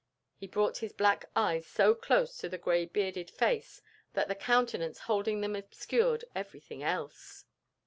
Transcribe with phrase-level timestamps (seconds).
[0.35, 5.01] He brought his black eyes so close to the gray bearded face that the countenance
[5.01, 7.45] holding them obscured everything else.